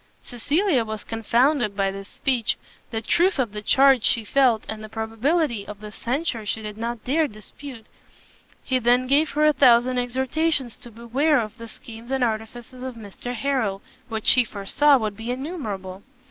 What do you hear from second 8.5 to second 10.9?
He then gave her a thousand exhortations to